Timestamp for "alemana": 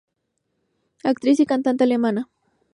1.83-2.27